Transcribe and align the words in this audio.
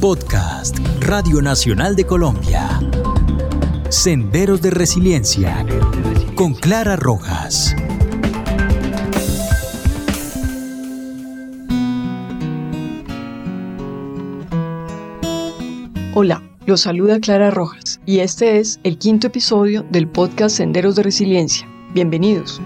Podcast 0.00 0.78
Radio 1.00 1.42
Nacional 1.42 1.94
de 1.94 2.06
Colombia. 2.06 2.80
Senderos 3.90 4.62
de 4.62 4.70
Resiliencia 4.70 5.66
con 6.34 6.54
Clara 6.54 6.96
Rojas. 6.96 7.76
Hola, 16.14 16.42
los 16.64 16.80
saluda 16.80 17.20
Clara 17.20 17.50
Rojas 17.50 18.00
y 18.06 18.20
este 18.20 18.58
es 18.58 18.80
el 18.84 18.96
quinto 18.96 19.26
episodio 19.26 19.84
del 19.90 20.08
podcast 20.08 20.56
Senderos 20.56 20.96
de 20.96 21.02
Resiliencia. 21.02 21.68
Bienvenidos. 21.92 22.58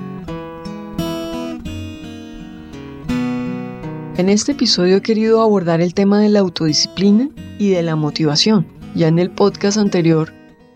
En 4.16 4.28
este 4.28 4.52
episodio 4.52 4.98
he 4.98 5.02
querido 5.02 5.42
abordar 5.42 5.80
el 5.80 5.92
tema 5.92 6.20
de 6.20 6.28
la 6.28 6.38
autodisciplina 6.38 7.28
y 7.58 7.70
de 7.70 7.82
la 7.82 7.96
motivación. 7.96 8.64
Ya 8.94 9.08
en 9.08 9.18
el 9.18 9.30
podcast 9.30 9.76
anterior 9.76 10.32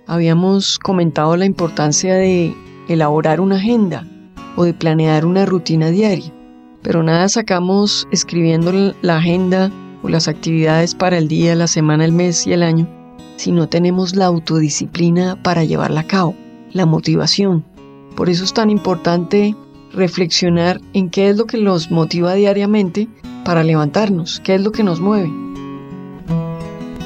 habíamos 0.08 0.80
comentado 0.80 1.36
la 1.36 1.44
importancia 1.44 2.14
de 2.14 2.52
elaborar 2.88 3.40
una 3.40 3.56
agenda 3.56 4.04
o 4.56 4.64
de 4.64 4.74
planear 4.74 5.24
una 5.24 5.46
rutina 5.46 5.90
diaria, 5.90 6.32
pero 6.82 7.04
nada 7.04 7.28
sacamos 7.28 8.08
escribiendo 8.10 8.94
la 9.02 9.18
agenda 9.18 9.70
o 10.02 10.08
las 10.08 10.26
actividades 10.26 10.96
para 10.96 11.16
el 11.16 11.28
día, 11.28 11.54
la 11.54 11.68
semana, 11.68 12.04
el 12.04 12.12
mes 12.12 12.44
y 12.44 12.52
el 12.52 12.64
año 12.64 12.88
si 13.38 13.52
no 13.52 13.68
tenemos 13.68 14.16
la 14.16 14.26
autodisciplina 14.26 15.40
para 15.44 15.62
llevarla 15.62 16.00
a 16.00 16.06
cabo, 16.06 16.34
la 16.72 16.86
motivación. 16.86 17.64
Por 18.16 18.28
eso 18.28 18.42
es 18.42 18.52
tan 18.52 18.68
importante 18.68 19.54
reflexionar 19.92 20.80
en 20.92 21.08
qué 21.08 21.30
es 21.30 21.36
lo 21.36 21.46
que 21.46 21.58
nos 21.58 21.90
motiva 21.90 22.34
diariamente 22.34 23.08
para 23.48 23.64
levantarnos, 23.64 24.40
qué 24.40 24.56
es 24.56 24.60
lo 24.60 24.72
que 24.72 24.84
nos 24.84 25.00
mueve. 25.00 25.32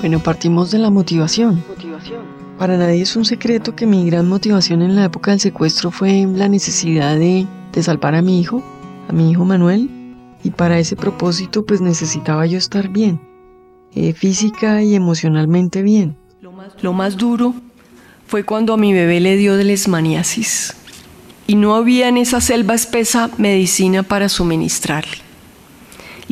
Bueno, 0.00 0.18
partimos 0.18 0.72
de 0.72 0.78
la 0.78 0.90
motivación. 0.90 1.62
Para 2.58 2.76
nadie 2.76 3.02
es 3.02 3.14
un 3.14 3.24
secreto 3.24 3.76
que 3.76 3.86
mi 3.86 4.04
gran 4.06 4.28
motivación 4.28 4.82
en 4.82 4.96
la 4.96 5.04
época 5.04 5.30
del 5.30 5.38
secuestro 5.38 5.92
fue 5.92 6.26
la 6.34 6.48
necesidad 6.48 7.16
de, 7.16 7.46
salvar 7.80 8.16
a 8.16 8.22
mi 8.22 8.40
hijo, 8.40 8.60
a 9.08 9.12
mi 9.12 9.30
hijo 9.30 9.44
Manuel, 9.44 9.88
y 10.42 10.50
para 10.50 10.80
ese 10.80 10.96
propósito 10.96 11.64
pues 11.64 11.80
necesitaba 11.80 12.44
yo 12.44 12.58
estar 12.58 12.88
bien, 12.88 13.20
eh, 13.94 14.12
física 14.12 14.82
y 14.82 14.96
emocionalmente 14.96 15.80
bien. 15.82 16.16
Lo 16.80 16.92
más 16.92 17.16
duro 17.16 17.54
fue 18.26 18.42
cuando 18.42 18.74
a 18.74 18.76
mi 18.76 18.92
bebé 18.92 19.20
le 19.20 19.36
dio 19.36 19.56
de 19.56 19.62
lesmaniasis 19.62 20.74
y 21.46 21.54
no 21.54 21.76
había 21.76 22.08
en 22.08 22.16
esa 22.16 22.40
selva 22.40 22.74
espesa 22.74 23.30
medicina 23.38 24.02
para 24.02 24.28
suministrarle. 24.28 25.31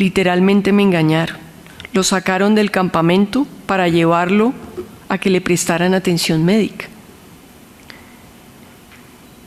Literalmente 0.01 0.73
me 0.73 0.83
engañaron. 0.83 1.37
Lo 1.93 2.05
sacaron 2.05 2.55
del 2.55 2.71
campamento 2.71 3.47
para 3.67 3.87
llevarlo 3.87 4.55
a 5.11 5.19
que 5.19 5.29
le 5.29 5.43
prestaran 5.43 5.93
atención 5.93 6.43
médica. 6.43 6.87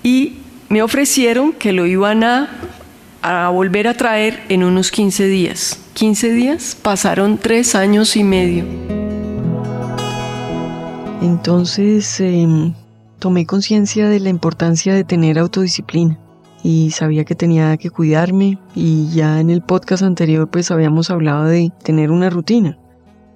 Y 0.03 0.37
me 0.69 0.83
ofrecieron 0.83 1.53
que 1.53 1.71
lo 1.71 1.87
iban 1.87 2.23
a, 2.23 2.51
a 3.23 3.49
volver 3.49 3.87
a 3.87 3.95
traer 3.95 4.43
en 4.47 4.63
unos 4.63 4.91
15 4.91 5.25
días. 5.25 5.79
15 5.95 6.31
días 6.33 6.77
pasaron 6.79 7.39
tres 7.39 7.73
años 7.73 8.15
y 8.15 8.23
medio. 8.23 8.65
Entonces 11.23 12.19
em, 12.19 12.75
tomé 13.17 13.47
conciencia 13.47 14.07
de 14.07 14.19
la 14.19 14.29
importancia 14.29 14.93
de 14.93 15.03
tener 15.03 15.39
autodisciplina 15.39 16.19
y 16.63 16.91
sabía 16.91 17.25
que 17.25 17.35
tenía 17.35 17.75
que 17.77 17.89
cuidarme 17.89 18.57
y 18.73 19.09
ya 19.09 19.41
en 19.41 19.49
el 19.49 19.61
podcast 19.61 20.01
anterior 20.01 20.49
pues 20.49 20.71
habíamos 20.71 21.09
hablado 21.09 21.43
de 21.43 21.71
tener 21.83 22.09
una 22.09 22.29
rutina. 22.29 22.79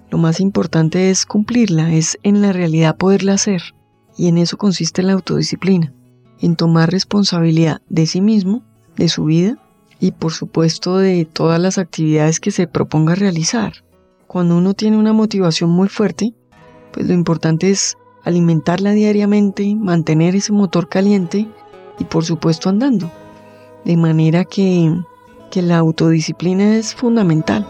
Lo 0.10 0.18
más 0.18 0.40
importante 0.40 1.10
es 1.10 1.26
cumplirla, 1.26 1.94
es 1.94 2.18
en 2.24 2.42
la 2.42 2.54
realidad 2.54 2.96
poderla 2.96 3.34
hacer 3.34 3.62
y 4.18 4.30
en 4.30 4.38
eso 4.38 4.58
consiste 4.58 5.04
la 5.04 5.14
autodisciplina, 5.14 5.94
en 6.40 6.56
tomar 6.56 6.90
responsabilidad 6.90 7.82
de 7.90 8.06
sí 8.08 8.22
mismo, 8.22 8.64
de 8.96 9.10
su 9.10 9.26
vida 9.26 9.58
y 10.00 10.12
por 10.12 10.32
supuesto 10.32 10.98
de 10.98 11.26
todas 11.26 11.60
las 11.60 11.78
actividades 11.78 12.40
que 12.40 12.52
se 12.52 12.66
proponga 12.68 13.16
realizar. 13.16 13.74
Cuando 14.26 14.58
uno 14.58 14.74
tiene 14.74 14.98
una 14.98 15.12
motivación 15.12 15.70
muy 15.70 15.90
fuerte, 15.90 16.34
pues 16.94 17.06
lo 17.08 17.14
importante 17.14 17.70
es 17.70 17.98
alimentarla 18.24 18.92
diariamente, 18.92 19.76
mantener 19.76 20.36
ese 20.36 20.54
motor 20.54 20.88
caliente 20.88 21.48
y 22.00 22.04
por 22.06 22.26
supuesto 22.26 22.70
andando. 22.70 23.12
De 23.86 23.96
manera 23.98 24.46
que, 24.46 24.94
que 25.52 25.62
la 25.62 25.78
autodisciplina 25.78 26.78
es 26.78 26.94
fundamental. 26.94 27.66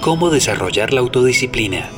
¿Cómo 0.00 0.30
desarrollar 0.30 0.92
la 0.92 1.00
autodisciplina? 1.00 1.88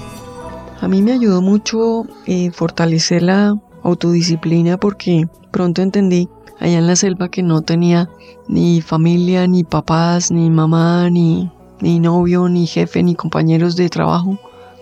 A 0.81 0.89
mí 0.89 1.03
me 1.03 1.13
ayudó 1.13 1.43
mucho 1.43 2.07
eh, 2.27 2.51
fortalecer 2.51 3.23
la 3.23 3.57
autodisciplina 3.83 4.77
porque 4.79 5.29
pronto 5.51 5.83
entendí 5.83 6.29
allá 6.61 6.79
en 6.79 6.87
la 6.87 6.97
selva 6.97 7.31
que 7.31 7.43
no 7.43 7.63
tenía 7.63 8.09
ni 8.49 8.81
familia, 8.81 9.47
ni 9.47 9.65
papás, 9.65 10.31
ni 10.31 10.51
mamá, 10.51 11.11
ni, 11.11 11.51
ni 11.81 12.01
novio, 12.01 12.49
ni 12.49 12.67
jefe, 12.67 13.03
ni 13.03 13.15
compañeros 13.15 13.77
de 13.77 13.89
trabajo, 13.89 14.39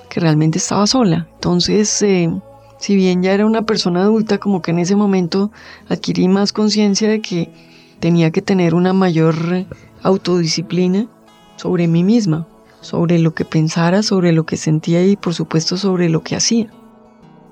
que 0.09 0.21
realmente 0.21 0.59
estaba 0.59 0.87
sola. 0.87 1.27
Entonces, 1.35 2.03
eh, 2.03 2.31
si 2.79 2.95
bien 2.95 3.23
ya 3.23 3.33
era 3.33 3.47
una 3.47 3.63
persona 3.63 4.03
adulta, 4.03 4.39
como 4.39 4.63
que 4.63 4.71
en 4.71 4.79
ese 4.79 4.97
momento 4.97 5.51
adquirí 5.89 6.29
más 6.29 6.53
conciencia 6.53 7.09
de 7.09 7.21
que 7.21 7.51
tenía 8.01 8.31
que 8.31 8.43
tener 8.43 8.75
una 8.75 8.93
mayor 8.93 9.67
autodisciplina 10.03 11.09
sobre 11.57 11.89
mí 11.89 12.05
misma, 12.05 12.47
sobre 12.81 13.19
lo 13.19 13.35
que 13.35 13.45
pensara, 13.45 14.03
sobre 14.03 14.33
lo 14.33 14.45
que 14.45 14.57
sentía 14.57 15.05
y 15.07 15.17
por 15.17 15.35
supuesto 15.35 15.77
sobre 15.77 16.09
lo 16.09 16.23
que 16.23 16.37
hacía. 16.37 16.71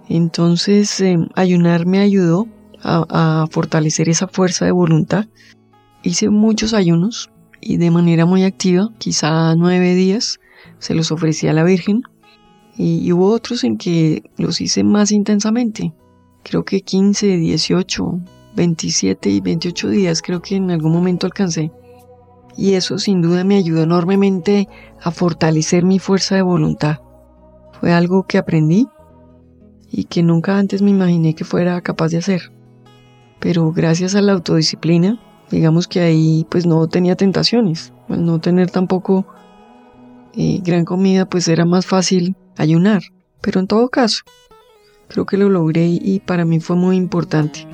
Entonces 0.09 1.01
eh, 1.01 1.17
ayunar 1.35 1.87
me 1.87 2.01
ayudó 2.01 2.47
a, 2.83 3.43
a 3.43 3.47
fortalecer 3.51 4.09
esa 4.11 4.29
fuerza 4.29 4.67
de 4.67 4.73
voluntad. 4.73 5.27
Hice 6.03 6.29
muchos 6.29 6.75
ayunos 6.75 7.31
y 7.63 7.79
de 7.79 7.91
manera 7.91 8.27
muy 8.27 8.45
activa, 8.45 8.91
quizá 8.99 9.55
nueve 9.57 9.95
días, 9.95 10.39
se 10.79 10.95
los 10.95 11.11
ofrecí 11.11 11.49
a 11.49 11.55
la 11.55 11.65
Virgen 11.65 12.03
y, 12.77 13.13
hubo 13.13 13.31
otros 13.31 13.65
en 13.65 13.79
que 13.79 14.23
los 14.37 14.61
hice 14.61 14.83
más 14.83 15.13
intensamente. 15.13 15.95
Creo 16.43 16.65
que 16.65 16.81
15, 16.81 17.37
18, 17.37 18.21
27 18.57 19.31
y 19.31 19.41
28 19.41 19.89
días 19.89 20.23
creo 20.23 20.43
que 20.43 20.57
en 20.57 20.71
algún 20.71 20.93
momento 20.93 21.27
alcancé. 21.27 21.71
Y 22.57 22.75
eso 22.75 22.99
sin 22.99 23.21
duda 23.21 23.45
me 23.45 23.57
ayudó 23.57 23.83
enormemente 23.83 24.69
a 25.03 25.11
fortalecer 25.11 25.85
mi 25.85 25.99
fuerza 25.99 26.37
de 26.37 26.43
voluntad. 26.43 26.99
Fue 27.81 27.93
algo 27.93 28.25
que 28.25 28.39
aprendí 28.39 28.89
y 29.91 30.05
que 30.05 30.23
nunca 30.23 30.59
antes 30.59 30.83
me 30.83 30.91
imaginé 30.91 31.35
que 31.35 31.45
fuera 31.45 31.81
capaz 31.81 32.09
de 32.09 32.19
hacer. 32.19 32.53
Pero 33.41 33.73
gracias 33.73 34.15
a 34.15 34.23
la 34.23 34.33
autodisciplina, 34.33 35.21
digamos 35.51 35.89
que 35.89 36.01
ahí 36.01 36.47
pues 36.49 36.67
no 36.67 36.87
tenía 36.89 37.17
tentaciones. 37.17 37.93
No 38.09 38.41
tener 38.41 38.71
tampoco 38.71 39.27
eh, 40.37 40.61
gran 40.63 40.85
comida, 40.85 41.27
pues 41.27 41.47
era 41.49 41.65
más 41.65 41.87
fácil 41.87 42.37
ayunar. 42.57 43.03
Pero 43.41 43.61
en 43.61 43.67
todo 43.67 43.89
caso, 43.89 44.25
creo 45.09 45.27
que 45.27 45.37
lo 45.37 45.49
logré 45.49 45.87
y 45.87 46.21
para 46.21 46.45
mí 46.45 46.61
fue 46.61 46.77
muy 46.77 46.97
importante. 46.97 47.67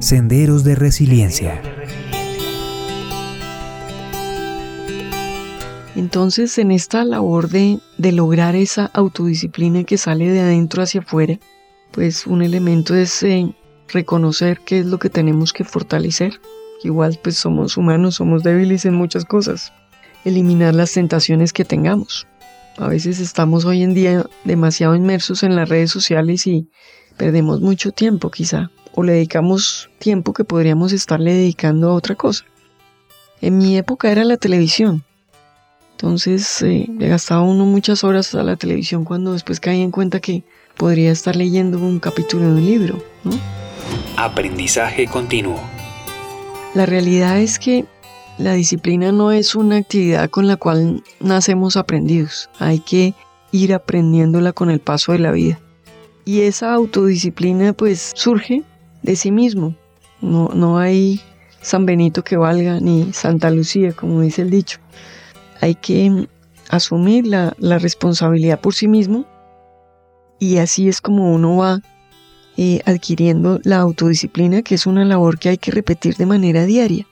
Senderos 0.00 0.64
de 0.64 0.74
resiliencia. 0.74 1.62
Entonces, 5.94 6.58
en 6.58 6.72
esta 6.72 7.04
labor 7.04 7.48
de, 7.48 7.78
de, 7.98 8.12
lograr 8.12 8.56
esa 8.56 8.86
autodisciplina 8.94 9.84
que 9.84 9.98
sale 9.98 10.30
de 10.30 10.40
adentro 10.40 10.82
hacia 10.82 11.02
afuera, 11.02 11.38
pues 11.92 12.26
un 12.26 12.42
elemento 12.42 12.94
es 12.94 13.22
eh, 13.22 13.54
reconocer 13.88 14.60
qué 14.64 14.80
es 14.80 14.86
lo 14.86 14.98
que 14.98 15.10
tenemos 15.10 15.52
que 15.52 15.64
fortalecer. 15.64 16.40
Igual, 16.82 17.20
pues 17.22 17.36
somos 17.36 17.76
humanos, 17.76 18.16
somos 18.16 18.42
débiles 18.42 18.84
en 18.86 18.94
muchas 18.94 19.24
cosas 19.24 19.72
eliminar 20.24 20.74
las 20.74 20.92
tentaciones 20.92 21.52
que 21.52 21.64
tengamos. 21.64 22.26
A 22.78 22.88
veces 22.88 23.20
estamos 23.20 23.64
hoy 23.64 23.82
en 23.82 23.94
día 23.94 24.26
demasiado 24.44 24.94
inmersos 24.94 25.42
en 25.42 25.56
las 25.56 25.68
redes 25.68 25.90
sociales 25.90 26.46
y 26.46 26.68
perdemos 27.16 27.60
mucho 27.60 27.92
tiempo 27.92 28.30
quizá, 28.30 28.70
o 28.94 29.02
le 29.02 29.12
dedicamos 29.12 29.90
tiempo 29.98 30.32
que 30.32 30.44
podríamos 30.44 30.92
estarle 30.92 31.32
dedicando 31.32 31.90
a 31.90 31.94
otra 31.94 32.14
cosa. 32.14 32.44
En 33.40 33.58
mi 33.58 33.76
época 33.76 34.10
era 34.10 34.24
la 34.24 34.36
televisión, 34.36 35.04
entonces 35.92 36.62
eh, 36.62 36.88
le 36.98 37.08
gastaba 37.08 37.42
uno 37.42 37.64
muchas 37.64 38.02
horas 38.02 38.34
a 38.34 38.42
la 38.42 38.56
televisión 38.56 39.04
cuando 39.04 39.34
después 39.34 39.60
caí 39.60 39.82
en 39.82 39.90
cuenta 39.90 40.18
que 40.18 40.42
podría 40.76 41.12
estar 41.12 41.36
leyendo 41.36 41.78
un 41.78 42.00
capítulo 42.00 42.46
de 42.46 42.52
un 42.54 42.64
libro, 42.64 43.02
Aprendizaje 44.16 45.06
continuo. 45.06 45.60
La 46.74 46.86
realidad 46.86 47.38
es 47.38 47.58
que 47.58 47.84
la 48.38 48.54
disciplina 48.54 49.12
no 49.12 49.30
es 49.30 49.54
una 49.54 49.76
actividad 49.76 50.30
con 50.30 50.46
la 50.46 50.56
cual 50.56 51.02
nacemos 51.20 51.76
aprendidos, 51.76 52.48
hay 52.58 52.78
que 52.80 53.14
ir 53.52 53.74
aprendiéndola 53.74 54.52
con 54.52 54.70
el 54.70 54.80
paso 54.80 55.12
de 55.12 55.18
la 55.18 55.32
vida. 55.32 55.60
Y 56.24 56.40
esa 56.40 56.72
autodisciplina 56.72 57.72
pues 57.72 58.12
surge 58.14 58.62
de 59.02 59.16
sí 59.16 59.30
mismo, 59.30 59.76
no, 60.20 60.50
no 60.54 60.78
hay 60.78 61.20
San 61.60 61.84
Benito 61.84 62.24
que 62.24 62.36
valga 62.36 62.80
ni 62.80 63.12
Santa 63.12 63.50
Lucía, 63.50 63.92
como 63.92 64.20
dice 64.20 64.42
el 64.42 64.50
dicho. 64.50 64.78
Hay 65.60 65.74
que 65.74 66.28
asumir 66.68 67.26
la, 67.26 67.54
responsabilidad 67.60 68.60
por 68.60 68.74
sí 68.74 68.88
mismo 68.88 69.26
y 70.38 70.56
así 70.56 70.88
es 70.88 71.00
como 71.00 71.32
uno 71.34 71.56
va 71.56 71.80
eh, 72.56 72.80
adquiriendo 72.86 73.60
la 73.62 73.78
autodisciplina, 73.78 74.62
que 74.62 74.74
es 74.74 74.86
una 74.86 75.04
labor 75.04 75.38
que 75.38 75.50
hay 75.50 75.58
que 75.58 75.70
repetir 75.70 76.16
de 76.16 76.26
manera 76.26 76.64
diaria 76.64 77.06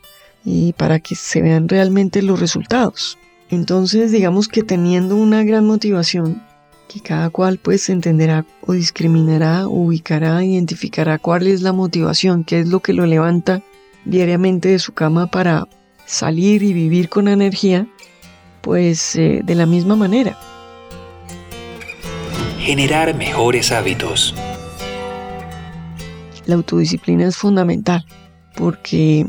y 0.45 0.73
para 0.75 1.01
que 1.01 1.15
se 1.15 1.43
vean 1.43 1.69
realmente 1.69 2.23
los 2.23 2.41
resultados. 2.41 3.19
Entonces, 3.51 4.13
digamos 4.13 4.49
que 4.49 4.63
teniendo 4.63 5.17
una 5.17 5.43
gran 5.43 5.67
motivación, 5.67 6.43
que 6.89 7.01
cada 7.01 7.31
cual 7.31 7.59
pues 7.59 7.89
entenderá 7.89 8.45
o 8.67 8.73
discriminará, 8.73 9.69
ubicará, 9.69 10.45
identificará 10.45 11.19
cuál 11.19 11.47
es 11.47 11.63
la 11.63 11.73
motivación, 11.73 12.45
qué 12.45 12.61
es 12.61 12.69
lo 12.69 12.81
que 12.81 12.93
lo 12.93 13.07
levanta 13.07 13.63
diariamente 14.05 14.71
de 14.71 14.79
su 14.79 14.93
cama 14.93 15.29
para 15.29 15.69
salir 16.07 16.63
y 16.63 16.73
vivir 16.73 17.09
con 17.09 17.29
energía, 17.29 17.87
pues 18.61 19.17
eh, 19.17 19.43
de 19.45 19.55
la 19.55 19.67
misma 19.67 19.97
manera. 19.97 20.37
Generar 22.59 23.17
mejores 23.17 23.73
hábitos. 23.73 24.35
La 26.47 26.57
autodisciplina 26.57 27.27
es 27.27 27.37
fundamental 27.37 28.05
porque 28.57 29.27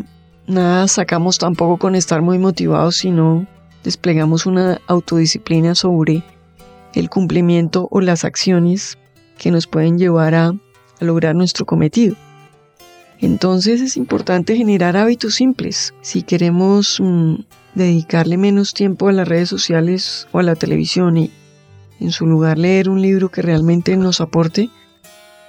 nada 0.52 0.88
sacamos 0.88 1.38
tampoco 1.38 1.78
con 1.78 1.96
estar 1.96 2.22
muy 2.22 2.38
motivados 2.38 2.98
si 2.98 3.10
no 3.10 3.48
desplegamos 3.84 4.46
una 4.46 4.80
autodisciplina 4.88 5.76
sobre 5.76 6.24
el 6.94 7.10
cumplimiento 7.10 7.88
o 7.92 8.02
las 8.02 8.24
acciones 8.26 8.98
que 9.38 9.52
nos 9.52 9.68
pueden 9.68 9.98
llevar 9.98 10.36
a, 10.36 10.54
lograr 11.00 11.34
nuestro 11.34 11.66
cometido. 11.66 12.16
Entonces 13.20 13.82
es 13.82 13.98
importante 13.98 14.56
generar 14.56 14.96
hábitos 14.96 15.34
simples. 15.34 15.96
Si 16.02 16.22
queremos 16.22 17.00
mm, 17.00 17.36
dedicarle 17.74 18.38
menos 18.38 18.76
tiempo 18.76 19.10
a 19.10 19.12
las 19.12 19.28
redes 19.28 19.50
sociales 19.50 20.28
o 20.32 20.38
a 20.38 20.44
la 20.44 20.56
televisión 20.56 21.18
y 21.18 21.32
en 22.00 22.12
su 22.12 22.28
lugar 22.28 22.60
leer 22.60 22.88
un 22.88 23.02
libro 23.02 23.30
que 23.30 23.42
realmente 23.42 23.98
nos 23.98 24.22
aporte, 24.22 24.70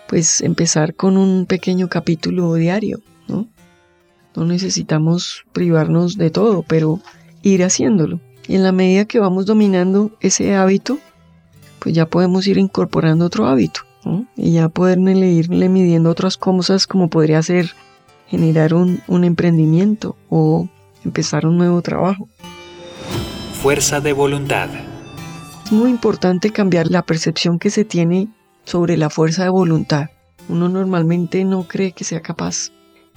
pues 0.08 0.40
empezar 0.40 0.94
con 0.94 1.18
un 1.18 1.44
pequeño 1.46 1.88
capítulo 1.88 2.54
diario, 2.54 3.00
¿no? 4.42 4.48
Necesitamos 4.52 5.44
privarnos 5.52 6.16
de 6.16 6.30
todo, 6.30 6.62
pero 6.62 7.00
ir 7.42 7.64
haciéndolo. 7.64 8.20
Y 8.46 8.56
en 8.56 8.62
la 8.62 8.72
medida 8.72 9.04
que 9.04 9.20
vamos 9.20 9.46
dominando 9.46 10.10
ese 10.20 10.54
hábito, 10.54 10.98
pues 11.78 11.94
ya 11.94 12.06
podemos 12.06 12.46
ir 12.46 12.58
incorporando 12.58 13.26
otro 13.26 13.46
hábito 13.46 13.82
y 14.36 14.52
ya 14.52 14.68
poderle 14.68 15.28
irle 15.30 15.68
midiendo 15.68 16.10
otras 16.10 16.36
cosas 16.36 16.86
como 16.86 17.08
podría 17.08 17.42
ser 17.42 17.70
generar 18.28 18.74
un, 18.74 19.00
un 19.06 19.24
emprendimiento 19.24 20.16
o 20.28 20.68
empezar 21.04 21.46
un 21.46 21.58
nuevo 21.58 21.82
trabajo. 21.82 22.28
Fuerza 23.54 24.00
de 24.00 24.12
voluntad. 24.12 24.68
Es 25.64 25.72
muy 25.72 25.90
importante 25.90 26.50
cambiar 26.50 26.90
la 26.90 27.02
percepción 27.02 27.58
que 27.58 27.70
se 27.70 27.84
tiene 27.84 28.28
sobre 28.64 28.96
la 28.96 29.10
fuerza 29.10 29.44
de 29.44 29.50
voluntad. 29.50 30.08
Uno 30.48 30.68
normalmente 30.68 31.44
no 31.44 31.64
cree 31.68 31.92
que 31.92 32.04
sea 32.04 32.20
capaz 32.20 32.72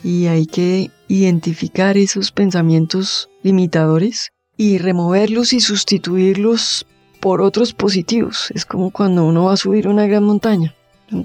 y 0.05 0.27
hay 0.27 0.45
que 0.45 0.91
identificar 1.07 1.97
esos 1.97 2.31
pensamientos 2.31 3.27
limitadores 3.41 4.29
y 4.55 4.77
removerlos 4.77 5.51
y 5.51 5.61
sustituirlos 5.61 6.85
por 7.19 7.41
otros 7.41 7.73
positivos. 7.73 8.51
Es 8.53 8.67
como 8.67 8.91
cuando 8.91 9.25
uno 9.25 9.45
va 9.45 9.53
a 9.53 9.57
subir 9.57 9.87
una 9.87 10.05
gran 10.05 10.23
montaña. 10.23 10.75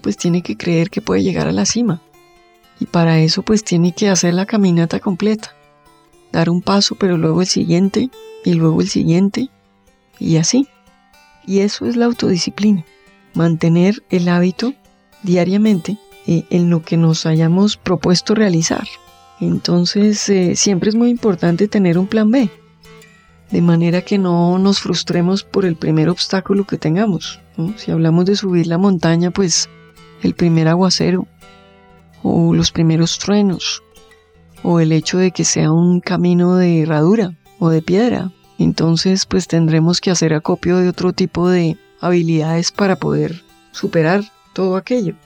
pues 0.00 0.16
tiene 0.16 0.42
que 0.42 0.56
creer 0.56 0.88
que 0.88 1.02
puede 1.02 1.22
llegar 1.22 1.46
a 1.46 1.52
la 1.52 1.66
cima. 1.66 2.00
Y 2.80 2.86
para 2.86 3.20
eso 3.20 3.42
pues 3.42 3.64
tiene 3.64 3.92
que 3.92 4.08
hacer 4.08 4.32
la 4.32 4.46
caminata 4.46 4.98
completa. 4.98 5.54
Dar 6.32 6.48
un 6.48 6.62
paso, 6.62 6.94
pero 6.94 7.18
luego 7.18 7.42
el 7.42 7.48
siguiente, 7.48 8.08
y 8.46 8.54
luego 8.54 8.80
el 8.80 8.88
siguiente, 8.88 9.50
y 10.18 10.38
así. 10.38 10.68
Y 11.46 11.58
eso 11.58 11.84
es 11.84 11.96
la 11.96 12.06
autodisciplina. 12.06 12.86
Mantener 13.34 14.02
el 14.08 14.26
hábito 14.30 14.72
diariamente 15.22 15.98
eh, 16.30 16.44
en 16.48 16.70
lo 16.70 16.82
que 16.82 16.96
nos 16.96 17.26
hayamos 17.26 17.76
propuesto 17.76 18.34
realizar. 18.34 18.86
Entonces 19.40 20.26
eh, 20.28 20.56
siempre 20.56 20.88
es 20.88 20.94
muy 20.94 21.10
importante 21.10 21.68
tener 21.68 21.98
un 21.98 22.06
plan 22.06 22.30
B 22.30 22.48
de 23.50 23.62
manera 23.62 24.02
que 24.02 24.18
no 24.18 24.58
nos 24.58 24.80
frustremos 24.80 25.42
por 25.42 25.64
el 25.64 25.76
primer 25.76 26.08
obstáculo 26.08 26.64
que 26.64 26.78
tengamos. 26.78 27.40
Si 27.76 27.90
hablamos 27.90 28.24
de 28.24 28.36
subir 28.36 28.66
la 28.66 28.78
montaña, 28.78 29.30
pues 29.30 29.68
el 30.22 30.34
primer 30.34 30.68
aguacero, 30.68 31.26
o 32.22 32.54
los 32.54 32.70
primeros 32.70 33.18
truenos, 33.18 33.82
o 34.62 34.80
el 34.80 34.92
hecho 34.92 35.18
de 35.18 35.32
que 35.32 35.44
sea 35.44 35.72
un 35.72 36.00
camino 36.00 36.56
de 36.56 36.82
herradura 36.82 37.36
o 37.58 37.70
de 37.70 37.82
piedra. 37.82 38.30
Entonces, 38.58 39.26
pues 39.26 39.48
tendremos 39.48 40.00
que 40.00 40.10
hacer 40.10 40.34
acopio 40.34 40.76
de 40.76 40.88
otro 40.88 41.12
tipo 41.12 41.48
de 41.48 41.76
habilidades 42.00 42.70
para 42.70 42.96
poder 42.96 43.42
superar 43.72 44.22
todo 44.52 44.76
aquello. 44.76 45.16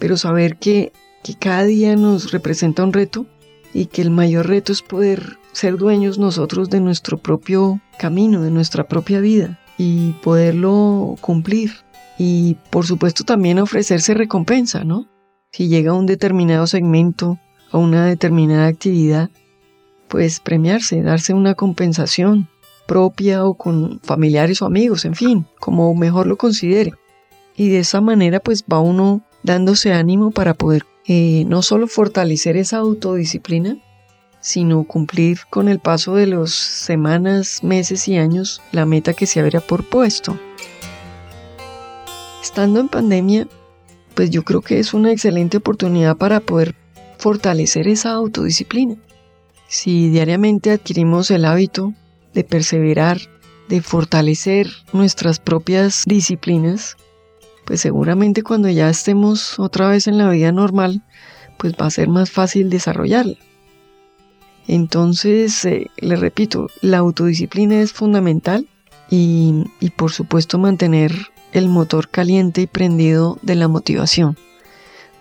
Pero 0.00 0.16
saber 0.16 0.56
que, 0.56 0.92
que 1.22 1.36
cada 1.36 1.62
día 1.62 1.94
nos 1.94 2.32
representa 2.32 2.82
un 2.82 2.92
reto 2.92 3.26
y 3.72 3.86
que 3.86 4.02
el 4.02 4.10
mayor 4.10 4.48
reto 4.48 4.72
es 4.72 4.82
poder 4.82 5.38
ser 5.52 5.76
dueños 5.76 6.18
nosotros 6.18 6.70
de 6.70 6.80
nuestro 6.80 7.18
propio 7.18 7.80
camino, 7.98 8.42
de 8.42 8.50
nuestra 8.50 8.88
propia 8.88 9.20
vida 9.20 9.60
y 9.78 10.12
poderlo 10.22 11.16
cumplir. 11.20 11.72
Y 12.18 12.56
por 12.70 12.86
supuesto 12.86 13.24
también 13.24 13.58
ofrecerse 13.58 14.14
recompensa, 14.14 14.84
¿no? 14.84 15.08
Si 15.52 15.68
llega 15.68 15.92
a 15.92 15.94
un 15.94 16.06
determinado 16.06 16.66
segmento, 16.66 17.38
a 17.70 17.78
una 17.78 18.06
determinada 18.06 18.66
actividad, 18.66 19.30
pues 20.08 20.40
premiarse, 20.40 21.02
darse 21.02 21.32
una 21.34 21.54
compensación 21.54 22.48
propia 22.86 23.44
o 23.44 23.54
con 23.54 24.00
familiares 24.02 24.60
o 24.62 24.66
amigos, 24.66 25.04
en 25.04 25.14
fin, 25.14 25.46
como 25.60 25.94
mejor 25.94 26.26
lo 26.26 26.36
considere. 26.36 26.92
Y 27.56 27.68
de 27.68 27.78
esa 27.78 28.00
manera 28.00 28.40
pues 28.40 28.64
va 28.70 28.80
uno 28.80 29.22
dándose 29.42 29.92
ánimo 29.92 30.30
para 30.30 30.54
poder 30.54 30.84
eh, 31.06 31.44
no 31.46 31.62
solo 31.62 31.86
fortalecer 31.86 32.56
esa 32.56 32.78
autodisciplina, 32.78 33.76
sino 34.40 34.84
cumplir 34.84 35.40
con 35.50 35.68
el 35.68 35.78
paso 35.78 36.14
de 36.14 36.26
las 36.26 36.50
semanas, 36.50 37.62
meses 37.62 38.08
y 38.08 38.16
años 38.16 38.62
la 38.72 38.86
meta 38.86 39.12
que 39.12 39.26
se 39.26 39.40
habría 39.40 39.60
propuesto. 39.60 40.38
Estando 42.42 42.80
en 42.80 42.88
pandemia, 42.88 43.48
pues 44.14 44.30
yo 44.30 44.42
creo 44.44 44.62
que 44.62 44.78
es 44.78 44.94
una 44.94 45.12
excelente 45.12 45.58
oportunidad 45.58 46.16
para 46.16 46.40
poder 46.40 46.74
fortalecer 47.18 47.86
esa 47.86 48.12
autodisciplina. 48.12 48.96
Si 49.68 50.08
diariamente 50.08 50.70
adquirimos 50.70 51.30
el 51.30 51.44
hábito 51.44 51.92
de 52.34 52.44
perseverar, 52.44 53.18
de 53.68 53.82
fortalecer 53.82 54.68
nuestras 54.92 55.38
propias 55.38 56.04
disciplinas, 56.06 56.96
pues 57.70 57.82
seguramente 57.82 58.42
cuando 58.42 58.68
ya 58.68 58.90
estemos 58.90 59.60
otra 59.60 59.88
vez 59.88 60.08
en 60.08 60.18
la 60.18 60.28
vida 60.28 60.50
normal, 60.50 61.04
pues 61.56 61.74
va 61.80 61.86
a 61.86 61.90
ser 61.90 62.08
más 62.08 62.28
fácil 62.28 62.68
desarrollarla. 62.68 63.36
Entonces, 64.66 65.64
eh, 65.66 65.88
le 65.98 66.16
repito, 66.16 66.66
la 66.80 66.98
autodisciplina 66.98 67.80
es 67.80 67.92
fundamental 67.92 68.66
y, 69.08 69.66
y 69.78 69.90
por 69.90 70.10
supuesto 70.10 70.58
mantener 70.58 71.14
el 71.52 71.68
motor 71.68 72.08
caliente 72.08 72.62
y 72.62 72.66
prendido 72.66 73.38
de 73.42 73.54
la 73.54 73.68
motivación. 73.68 74.36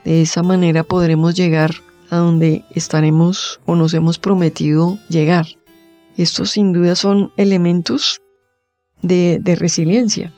De 0.03 0.23
esa 0.23 0.41
manera 0.41 0.83
podremos 0.83 1.35
llegar 1.35 1.75
a 2.09 2.17
donde 2.17 2.65
estaremos 2.71 3.61
o 3.67 3.75
nos 3.75 3.93
hemos 3.93 4.17
prometido 4.17 4.97
llegar. 5.07 5.45
Estos 6.17 6.49
sin 6.49 6.73
duda 6.73 6.95
son 6.95 7.31
elementos 7.37 8.23
de, 9.03 9.37
de 9.39 9.55
resiliencia. 9.55 10.33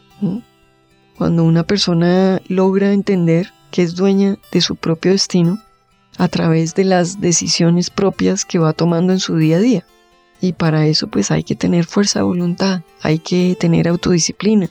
Cuando 1.17 1.43
una 1.43 1.63
persona 1.63 2.41
logra 2.47 2.93
entender 2.93 3.53
que 3.71 3.83
es 3.83 3.95
dueña 3.95 4.37
de 4.51 4.61
su 4.61 4.75
propio 4.75 5.11
destino, 5.11 5.59
a 6.17 6.27
través 6.27 6.75
de 6.75 6.83
las 6.83 7.21
decisiones 7.21 7.89
propias 7.89 8.45
que 8.45 8.59
va 8.59 8.73
tomando 8.73 9.13
en 9.13 9.19
su 9.19 9.37
día 9.37 9.57
a 9.57 9.59
día. 9.59 9.85
Y 10.39 10.53
para 10.53 10.85
eso 10.87 11.07
pues 11.07 11.31
hay 11.31 11.43
que 11.43 11.55
tener 11.55 11.85
fuerza 11.85 12.19
de 12.19 12.23
voluntad, 12.23 12.81
hay 13.01 13.19
que 13.19 13.55
tener 13.59 13.87
autodisciplina, 13.87 14.69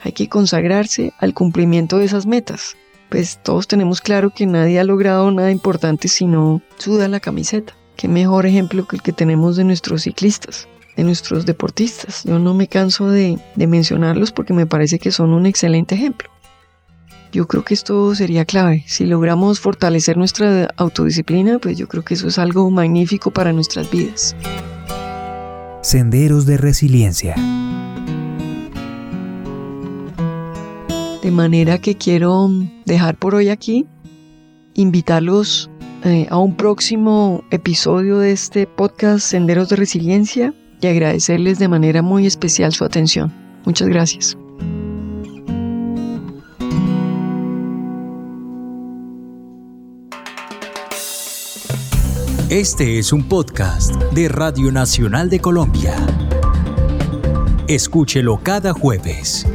hay 0.00 0.12
que 0.12 0.28
consagrarse 0.28 1.12
al 1.18 1.34
cumplimiento 1.34 1.98
de 1.98 2.06
esas 2.06 2.26
metas. 2.26 2.76
Pues 3.08 3.38
todos 3.42 3.68
tenemos 3.68 4.00
claro 4.00 4.30
que 4.30 4.46
nadie 4.46 4.80
ha 4.80 4.84
logrado 4.84 5.30
nada 5.30 5.50
importante 5.50 6.08
si 6.08 6.26
no 6.26 6.62
suda 6.78 7.08
la 7.08 7.20
camiseta. 7.20 7.74
Qué 7.96 8.08
mejor 8.08 8.46
ejemplo 8.46 8.86
que 8.86 8.96
el 8.96 9.02
que 9.02 9.12
tenemos 9.12 9.56
de 9.56 9.64
nuestros 9.64 10.02
ciclistas, 10.02 10.66
de 10.96 11.04
nuestros 11.04 11.46
deportistas. 11.46 12.24
Yo 12.24 12.38
no 12.38 12.54
me 12.54 12.68
canso 12.68 13.08
de, 13.08 13.38
de 13.56 13.66
mencionarlos 13.66 14.32
porque 14.32 14.52
me 14.52 14.66
parece 14.66 14.98
que 14.98 15.10
son 15.10 15.32
un 15.32 15.46
excelente 15.46 15.94
ejemplo. 15.94 16.28
Yo 17.32 17.48
creo 17.48 17.64
que 17.64 17.72
esto 17.72 18.14
sería 18.14 18.44
clave. 18.44 18.84
Si 18.86 19.06
logramos 19.06 19.58
fortalecer 19.58 20.18
nuestra 20.18 20.68
autodisciplina, 20.76 21.58
pues 21.58 21.78
yo 21.78 21.88
creo 21.88 22.04
que 22.04 22.12
eso 22.12 22.28
es 22.28 22.38
algo 22.38 22.70
magnífico 22.70 23.30
para 23.30 23.54
nuestras 23.54 23.90
vidas. 23.90 24.36
Senderos 25.80 26.44
de 26.44 26.58
resiliencia. 26.58 27.34
De 31.22 31.30
manera 31.30 31.78
que 31.78 31.96
quiero 31.96 32.50
dejar 32.84 33.16
por 33.16 33.34
hoy 33.34 33.48
aquí, 33.48 33.86
invitarlos 34.74 35.70
eh, 36.04 36.26
a 36.28 36.36
un 36.36 36.54
próximo 36.54 37.44
episodio 37.50 38.18
de 38.18 38.32
este 38.32 38.66
podcast 38.66 39.20
Senderos 39.20 39.70
de 39.70 39.76
Resiliencia 39.76 40.52
y 40.82 40.88
agradecerles 40.88 41.58
de 41.58 41.68
manera 41.68 42.02
muy 42.02 42.26
especial 42.26 42.72
su 42.72 42.84
atención. 42.84 43.32
Muchas 43.64 43.88
gracias. 43.88 44.36
Este 52.50 52.98
es 52.98 53.14
un 53.14 53.22
podcast 53.28 53.94
de 54.12 54.28
Radio 54.28 54.70
Nacional 54.70 55.30
de 55.30 55.40
Colombia. 55.40 55.94
Escúchelo 57.66 58.40
cada 58.42 58.74
jueves. 58.74 59.46